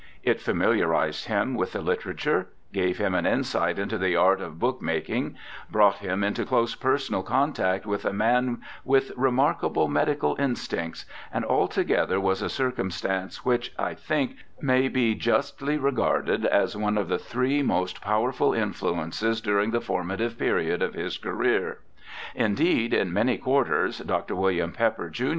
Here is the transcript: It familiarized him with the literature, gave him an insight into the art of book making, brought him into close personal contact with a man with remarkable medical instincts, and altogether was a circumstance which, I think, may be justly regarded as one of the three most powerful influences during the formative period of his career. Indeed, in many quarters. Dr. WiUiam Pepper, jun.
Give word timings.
It 0.23 0.41
familiarized 0.41 1.27
him 1.27 1.53
with 1.53 1.73
the 1.73 1.79
literature, 1.81 2.47
gave 2.73 2.97
him 2.97 3.13
an 3.13 3.27
insight 3.27 3.77
into 3.77 3.99
the 3.99 4.15
art 4.15 4.41
of 4.41 4.57
book 4.57 4.81
making, 4.81 5.35
brought 5.69 5.97
him 5.99 6.23
into 6.23 6.43
close 6.43 6.73
personal 6.73 7.21
contact 7.21 7.85
with 7.85 8.03
a 8.03 8.11
man 8.11 8.61
with 8.83 9.11
remarkable 9.15 9.87
medical 9.87 10.35
instincts, 10.39 11.05
and 11.31 11.45
altogether 11.45 12.19
was 12.19 12.41
a 12.41 12.49
circumstance 12.49 13.45
which, 13.45 13.75
I 13.77 13.93
think, 13.93 14.37
may 14.59 14.87
be 14.87 15.13
justly 15.13 15.77
regarded 15.77 16.47
as 16.47 16.75
one 16.75 16.97
of 16.97 17.07
the 17.07 17.19
three 17.19 17.61
most 17.61 18.01
powerful 18.01 18.55
influences 18.55 19.39
during 19.39 19.69
the 19.69 19.81
formative 19.81 20.35
period 20.35 20.81
of 20.81 20.95
his 20.95 21.19
career. 21.19 21.77
Indeed, 22.33 22.95
in 22.95 23.13
many 23.13 23.37
quarters. 23.37 23.99
Dr. 23.99 24.33
WiUiam 24.33 24.73
Pepper, 24.73 25.11
jun. 25.11 25.29